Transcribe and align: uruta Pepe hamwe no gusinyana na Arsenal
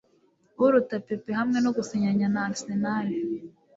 uruta 0.63 0.95
Pepe 1.07 1.31
hamwe 1.39 1.57
no 1.65 1.69
gusinyana 1.77 2.27
na 2.33 2.41
Arsenal 2.47 3.07